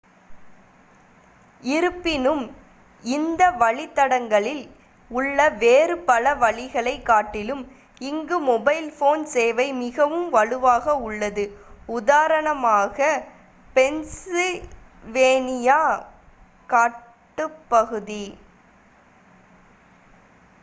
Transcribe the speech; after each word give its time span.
இருப்பினும் 1.63 2.55
இந்த 3.03 3.51
வழித்தடங்களில் 3.51 4.69
உள்ள 5.11 5.55
வேறு 5.55 6.01
பல 6.01 6.35
வழிகளைக் 6.35 7.05
காட்டிலும் 7.05 7.71
இங்கு 8.01 8.39
மொபைல் 8.39 8.95
போன் 8.99 9.25
சேவை 9.25 9.73
மிகவும் 9.73 10.29
வலுவாக 10.29 11.01
உள்ளது 11.01 11.57
உதாரணமாக 11.89 13.27
பென்சில்வேனியா 13.75 16.03
காட்டுப்பகுதி 16.69 18.39